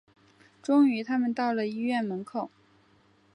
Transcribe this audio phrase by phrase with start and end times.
[0.63, 2.49] 终于他们到了医院门口